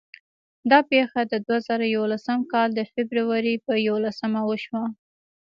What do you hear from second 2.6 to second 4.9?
د فبرورۍ په یوولسمه وشوه.